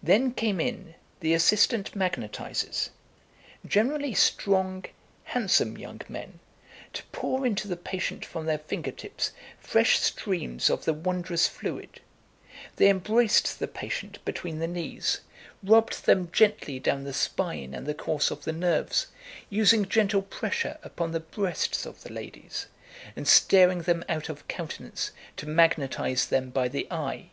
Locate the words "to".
6.92-7.02, 25.36-25.48